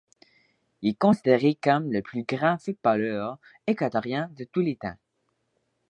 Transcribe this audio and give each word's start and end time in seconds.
Il 0.81 0.89
est 0.89 0.93
considéré 0.95 1.53
comme 1.53 1.91
le 1.91 2.01
plus 2.01 2.23
grand 2.23 2.57
footballeur 2.59 3.37
équatorien 3.67 4.31
de 4.35 4.45
tous 4.45 4.61
les 4.61 4.75
temps. 4.75 4.97